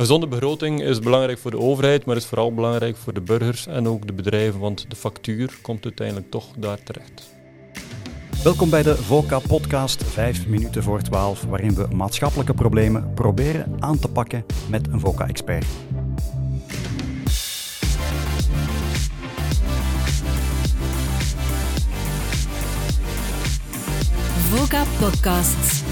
[0.00, 3.66] Een gezonde begroting is belangrijk voor de overheid, maar is vooral belangrijk voor de burgers
[3.66, 7.34] en ook de bedrijven, want de factuur komt uiteindelijk toch daar terecht.
[8.42, 14.08] Welkom bij de VOCA-podcast 5 minuten voor 12, waarin we maatschappelijke problemen proberen aan te
[14.08, 15.66] pakken met een VOCA-expert.
[24.50, 25.89] VOCA Podcasts.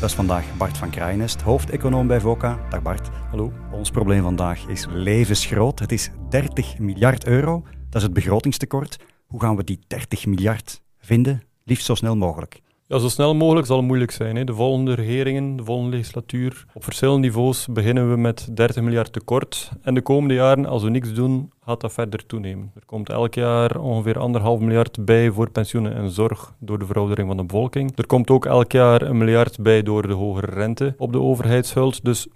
[0.00, 2.66] Dat is vandaag Bart van Kraaienest, hoofdeconoom bij VOCA.
[2.70, 3.08] Dag Bart.
[3.30, 3.52] Hallo.
[3.72, 5.78] Ons probleem vandaag is levensgroot.
[5.78, 7.62] Het is 30 miljard euro.
[7.62, 8.96] Dat is het begrotingstekort.
[9.26, 11.42] Hoe gaan we die 30 miljard vinden?
[11.64, 12.60] Liefst zo snel mogelijk.
[12.88, 14.36] Ja, zo snel mogelijk zal het moeilijk zijn.
[14.36, 14.44] Hè.
[14.44, 19.70] De volgende regeringen, de volgende legislatuur, op verschillende niveaus beginnen we met 30 miljard tekort.
[19.82, 22.70] En de komende jaren, als we niks doen, gaat dat verder toenemen.
[22.74, 27.28] Er komt elk jaar ongeveer anderhalf miljard bij voor pensioenen en zorg door de veroudering
[27.28, 27.96] van de bevolking.
[27.96, 32.04] Er komt ook elk jaar een miljard bij door de hogere rente op de overheidsschuld.
[32.04, 32.26] Dus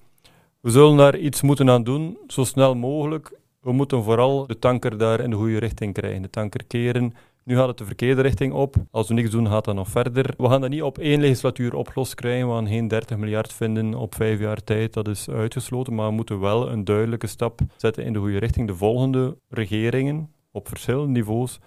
[0.61, 3.39] we zullen daar iets moeten aan doen, zo snel mogelijk.
[3.61, 6.23] We moeten vooral de tanker daar in de goede richting krijgen.
[6.23, 8.75] De tanker keren nu gaat het de verkeerde richting op.
[8.91, 10.35] Als we niks doen, gaat dat nog verder.
[10.37, 12.49] We gaan dat niet op één legislatuur opgelost krijgen.
[12.49, 14.93] We gaan geen 30 miljard vinden op vijf jaar tijd.
[14.93, 15.95] Dat is uitgesloten.
[15.95, 18.67] Maar we moeten wel een duidelijke stap zetten in de goede richting.
[18.67, 21.59] De volgende regeringen op verschillende niveaus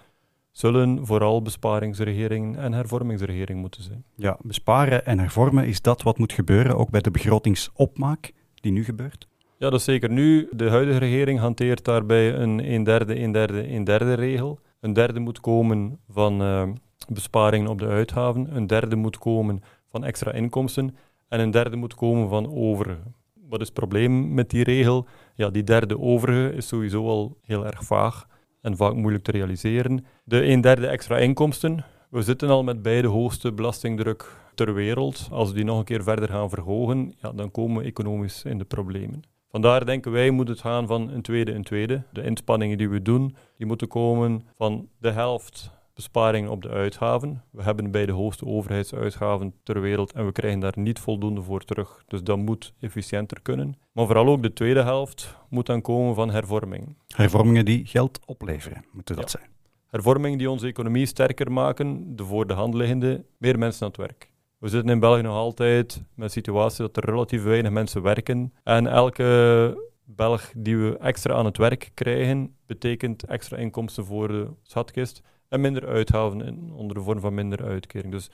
[0.52, 4.04] zullen vooral besparingsregeringen en hervormingsregeringen moeten zijn.
[4.16, 8.84] Ja, besparen en hervormen is dat wat moet gebeuren, ook bij de begrotingsopmaak die nu
[8.84, 9.28] gebeurt?
[9.58, 10.48] Ja, dat is zeker nu.
[10.52, 14.60] De huidige regering hanteert daarbij een 1 derde, 1 derde, 1 derde regel.
[14.84, 16.70] Een derde moet komen van uh,
[17.08, 18.56] besparingen op de uitgaven.
[18.56, 20.96] Een derde moet komen van extra inkomsten.
[21.28, 23.02] En een derde moet komen van overige.
[23.50, 25.06] Wat is het probleem met die regel?
[25.36, 28.28] Ja, die derde overige is sowieso al heel erg vaag
[28.62, 30.06] en vaak moeilijk te realiseren.
[30.24, 31.86] De een derde extra inkomsten.
[32.10, 35.28] We zitten al met beide hoogste belastingdruk ter wereld.
[35.32, 38.58] Als we die nog een keer verder gaan verhogen, ja, dan komen we economisch in
[38.58, 39.24] de problemen.
[39.54, 42.04] Vandaar denken wij moet het gaan van een tweede een tweede.
[42.12, 47.44] De inspanningen die we doen, die moeten komen van de helft besparing op de uitgaven.
[47.52, 51.64] We hebben bij de hoogste overheidsuitgaven ter wereld en we krijgen daar niet voldoende voor
[51.66, 52.04] terug.
[52.08, 53.78] Dus dat moet efficiënter kunnen.
[53.92, 56.98] Maar vooral ook de tweede helft moet dan komen van hervormingen.
[57.08, 59.50] Hervormingen die geld opleveren, moeten dat zijn.
[59.88, 63.98] Hervormingen die onze economie sterker maken, de voor de hand liggende, meer mensen aan het
[63.98, 64.33] werk.
[64.64, 68.54] We zitten in België nog altijd met een situatie dat er relatief weinig mensen werken.
[68.64, 74.48] En elke Belg die we extra aan het werk krijgen, betekent extra inkomsten voor de
[74.62, 78.14] schatkist en minder uitgaven in, onder de vorm van minder uitkering.
[78.14, 78.30] Dus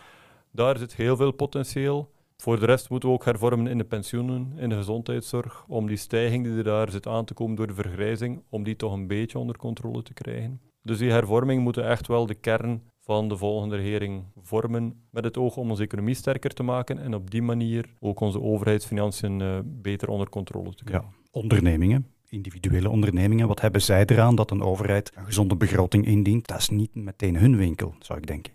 [0.52, 2.12] daar zit heel veel potentieel.
[2.38, 5.98] Voor de rest moeten we ook hervormen in de pensioenen, in de gezondheidszorg, om die
[5.98, 9.08] stijging die er daar zit aan te komen door de vergrijzing, om die toch een
[9.08, 10.62] beetje onder controle te krijgen.
[10.84, 15.38] Dus die hervorming moeten echt wel de kern van de volgende regering vormen met het
[15.38, 19.60] oog om onze economie sterker te maken en op die manier ook onze overheidsfinanciën uh,
[19.64, 21.10] beter onder controle te krijgen.
[21.32, 26.48] Ondernemingen, individuele ondernemingen, wat hebben zij eraan dat een overheid een gezonde begroting indient?
[26.48, 28.54] Dat is niet meteen hun winkel, zou ik denken.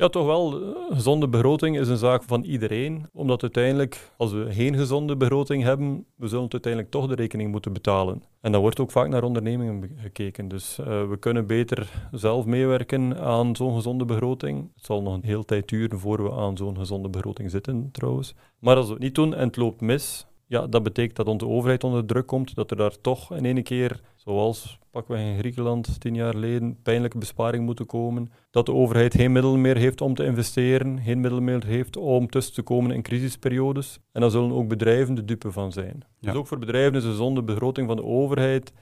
[0.00, 0.62] Ja, toch wel.
[0.62, 3.06] Een gezonde begroting is een zaak van iedereen.
[3.12, 7.72] Omdat uiteindelijk, als we geen gezonde begroting hebben, we zullen uiteindelijk toch de rekening moeten
[7.72, 8.22] betalen.
[8.40, 10.48] En dan wordt ook vaak naar ondernemingen gekeken.
[10.48, 14.70] Dus uh, we kunnen beter zelf meewerken aan zo'n gezonde begroting.
[14.74, 18.34] Het zal nog een hele tijd duren voor we aan zo'n gezonde begroting zitten, trouwens.
[18.58, 21.46] Maar als we het niet doen en het loopt mis, ja, dat betekent dat onze
[21.46, 25.38] overheid onder druk komt, dat er daar toch in ene keer, zoals pakken we in
[25.38, 28.32] Griekenland tien jaar geleden, pijnlijke besparing moeten komen.
[28.50, 32.28] Dat de overheid geen middelen meer heeft om te investeren, geen middelen meer heeft om
[32.28, 33.98] tussen te komen in crisisperiodes.
[34.12, 36.02] En dan zullen ook bedrijven de dupe van zijn.
[36.20, 38.72] Dus ook voor bedrijven is een gezonde begroting van de overheid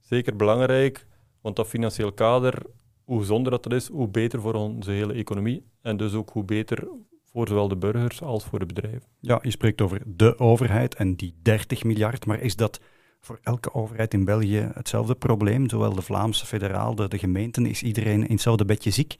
[0.00, 1.06] zeker belangrijk,
[1.40, 2.62] want dat financieel kader,
[3.04, 6.88] hoe gezonder dat is, hoe beter voor onze hele economie en dus ook hoe beter
[7.32, 9.08] voor zowel de burgers als voor de bedrijven.
[9.20, 12.80] Ja, je spreekt over de overheid en die 30 miljard, maar is dat
[13.20, 15.68] voor elke overheid in België hetzelfde probleem?
[15.68, 19.16] Zowel de Vlaamse federaal, de, de gemeenten, is iedereen in hetzelfde bedje ziek?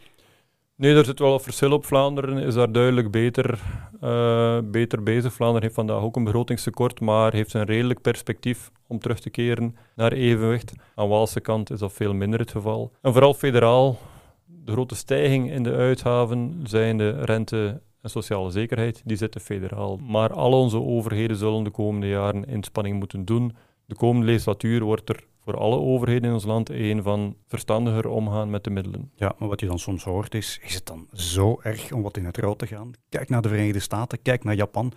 [0.78, 1.84] Nee, er zit wel een verschil op.
[1.84, 3.60] Vlaanderen is daar duidelijk beter,
[4.04, 5.32] uh, beter bezig.
[5.32, 9.77] Vlaanderen heeft vandaag ook een begrotingstekort, maar heeft een redelijk perspectief om terug te keren
[9.97, 10.72] naar evenwicht.
[10.94, 12.92] Aan Waalse kant is dat veel minder het geval.
[13.03, 13.98] En vooral federaal,
[14.47, 17.80] de grote stijging in de uitgaven zijn de rente
[18.15, 19.97] en sociale zekerheid, die zitten federaal.
[19.97, 23.57] Maar al onze overheden zullen de komende jaren inspanning moeten doen.
[23.87, 28.51] De komende legislatuur wordt er voor alle overheden in ons land een van verstandiger omgaan
[28.51, 29.10] met de middelen.
[29.16, 32.16] Ja, maar wat je dan soms hoort is, is het dan zo erg om wat
[32.16, 32.91] in het rood te gaan?
[33.09, 34.93] Kijk naar de Verenigde Staten, kijk naar Japan,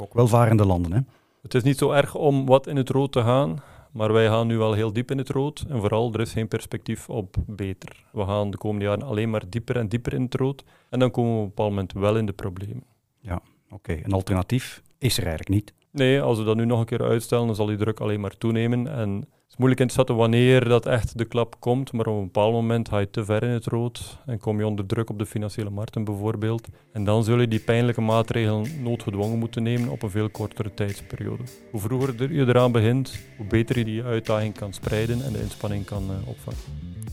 [0.00, 0.92] ook welvarende landen.
[0.92, 1.00] Hè?
[1.42, 3.62] Het is niet zo erg om wat in het rood te gaan.
[3.92, 5.64] Maar wij gaan nu wel heel diep in het rood.
[5.68, 8.04] En vooral, er is geen perspectief op beter.
[8.12, 10.64] We gaan de komende jaren alleen maar dieper en dieper in het rood.
[10.90, 12.84] En dan komen we op een bepaald moment wel in de problemen.
[13.20, 13.40] Ja,
[13.70, 14.00] oké.
[14.02, 15.74] Een alternatief is er eigenlijk niet.
[15.90, 18.36] Nee, als we dat nu nog een keer uitstellen, dan zal die druk alleen maar
[18.36, 18.86] toenemen.
[18.86, 19.28] En
[19.58, 22.88] moeilijk in te schatten wanneer dat echt de klap komt, maar op een bepaald moment
[22.88, 25.70] ga je te ver in het rood en kom je onder druk op de financiële
[25.70, 26.68] markten bijvoorbeeld.
[26.92, 31.42] En dan zul je die pijnlijke maatregelen noodgedwongen moeten nemen op een veel kortere tijdsperiode.
[31.70, 35.84] Hoe vroeger je eraan begint, hoe beter je die uitdaging kan spreiden en de inspanning
[35.84, 36.60] kan uh, opvangen.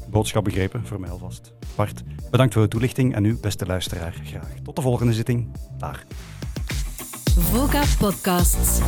[0.10, 1.54] Boodschap begrepen, voor mij alvast.
[1.76, 4.54] Bart, bedankt voor de toelichting en u, beste luisteraar, graag.
[4.64, 5.52] Tot de volgende zitting.
[5.78, 6.04] Dag.
[7.36, 8.82] VOCA Podcasts.